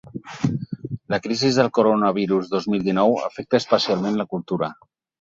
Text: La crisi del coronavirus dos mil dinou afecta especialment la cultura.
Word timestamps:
La 1.15 1.19
crisi 1.25 1.51
del 1.59 1.69
coronavirus 1.79 2.51
dos 2.57 2.69
mil 2.75 2.89
dinou 2.91 3.17
afecta 3.31 3.63
especialment 3.65 4.21
la 4.23 4.31
cultura. 4.37 4.77